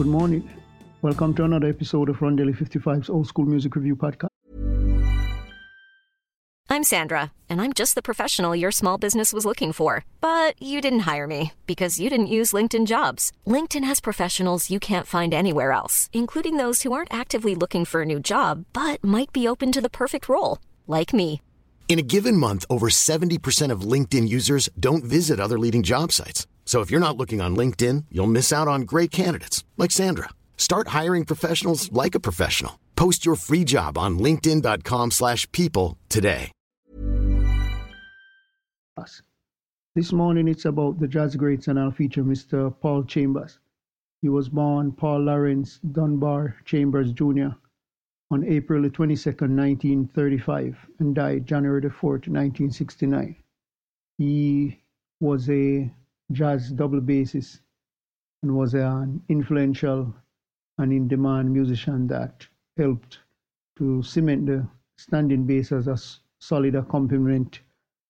[0.00, 0.48] Good morning.
[1.02, 4.30] Welcome to another episode of Rondelle55's Old School Music Review Podcast.
[6.70, 10.06] I'm Sandra, and I'm just the professional your small business was looking for.
[10.22, 13.30] But you didn't hire me because you didn't use LinkedIn jobs.
[13.46, 18.00] LinkedIn has professionals you can't find anywhere else, including those who aren't actively looking for
[18.00, 20.56] a new job but might be open to the perfect role,
[20.86, 21.42] like me.
[21.90, 26.46] In a given month, over 70% of LinkedIn users don't visit other leading job sites.
[26.64, 30.28] So if you're not looking on LinkedIn, you'll miss out on great candidates like Sandra.
[30.56, 32.78] Start hiring professionals like a professional.
[32.94, 36.52] Post your free job on linkedin.com/people today.
[39.96, 42.72] This morning it's about the jazz greats and I'll feature Mr.
[42.80, 43.58] Paul Chambers.
[44.22, 47.48] He was born Paul Lawrence Dunbar Chambers Jr.
[48.30, 53.36] on April 22, 1935 and died January 4, 1969.
[54.18, 54.78] He
[55.20, 55.90] was a
[56.32, 57.60] jazz double bassist
[58.42, 60.14] and was an influential
[60.78, 63.18] and in-demand musician that helped
[63.76, 65.96] to cement the standing bass as a
[66.38, 67.60] solid accompaniment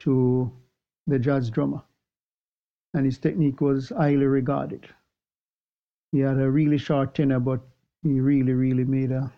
[0.00, 0.50] to
[1.06, 1.82] the jazz drummer.
[2.94, 4.88] And his technique was highly regarded.
[6.12, 7.60] He had a really short tenor, but
[8.02, 9.32] he really, really made a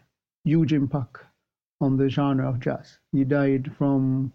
[0.44, 1.18] huge impact
[1.80, 2.98] on the genre of jazz.
[3.12, 4.32] He died from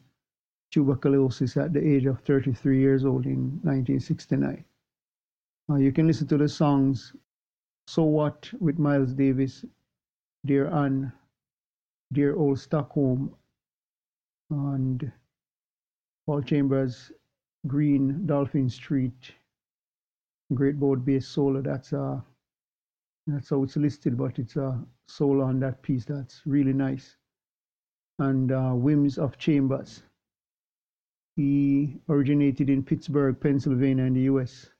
[0.72, 4.64] tuberculosis at the age of 33 years old in 1969.
[5.70, 7.14] Uh, you can listen to the songs
[7.88, 9.66] So What with Miles Davis,
[10.46, 11.12] Dear Anne,
[12.14, 13.36] Dear Old Stockholm,
[14.52, 15.12] and
[16.26, 17.12] Paul Chambers,
[17.68, 19.32] Green Dolphin Street,
[20.54, 21.62] Great Board Bass Solo.
[21.62, 22.20] That's uh,
[23.28, 27.16] that's how it's listed, but it's a solo on that piece that's really nice.
[28.18, 30.04] And uh, Whims of Chambers.
[31.40, 34.72] He originated in Pittsburgh, Pennsylvania, in the US.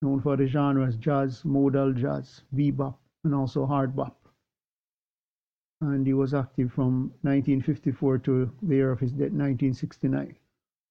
[0.00, 4.28] Known for the genres jazz, modal jazz, bebop, and also hard bop.
[5.80, 10.36] And he was active from 1954 to the year of his death, 1969,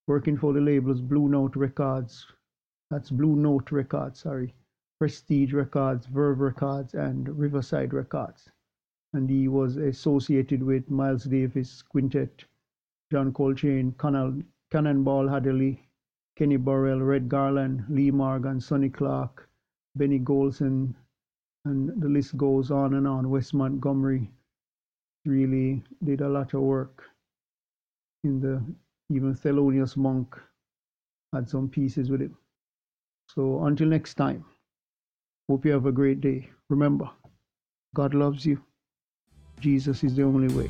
[0.09, 2.27] working for the labels Blue Note Records,
[2.91, 4.53] that's Blue Note Records, sorry,
[4.99, 8.51] Prestige Records, Verve Records, and Riverside Records.
[9.13, 12.43] And he was associated with Miles Davis Quintet,
[13.09, 15.81] John Coltrane, Conal, Cannonball Adderley,
[16.37, 19.49] Kenny Burrell, Red Garland, Lee Morgan, Sonny Clark,
[19.95, 20.93] Benny Golson,
[21.65, 23.29] and the list goes on and on.
[23.29, 24.29] Wes Montgomery
[25.25, 27.03] really did a lot of work
[28.23, 28.63] in the
[29.09, 30.39] even Thelonious Monk
[31.33, 32.31] had some pieces with it.
[33.27, 34.45] So until next time,
[35.49, 36.49] hope you have a great day.
[36.69, 37.09] Remember,
[37.95, 38.61] God loves you.
[39.59, 40.69] Jesus is the only way.